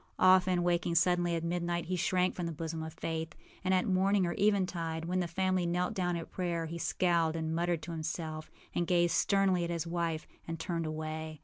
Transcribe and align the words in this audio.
Often, 0.17 0.63
waking 0.63 0.95
suddenly 0.95 1.35
at 1.35 1.43
midnight, 1.43 1.85
he 1.85 1.95
shrank 1.95 2.33
from 2.33 2.47
the 2.47 2.51
bosom 2.51 2.81
of 2.81 2.95
Faith; 2.95 3.35
and 3.63 3.71
at 3.71 3.85
morning 3.85 4.25
or 4.25 4.33
eventide, 4.35 5.05
when 5.05 5.19
the 5.19 5.27
family 5.27 5.67
knelt 5.67 5.93
down 5.93 6.15
at 6.15 6.31
prayer, 6.31 6.65
he 6.65 6.79
scowled 6.79 7.35
and 7.35 7.53
muttered 7.53 7.83
to 7.83 7.91
himself, 7.91 8.49
and 8.73 8.87
gazed 8.87 9.13
sternly 9.13 9.63
at 9.63 9.69
his 9.69 9.85
wife, 9.85 10.25
and 10.47 10.59
turned 10.59 10.87
away. 10.87 11.39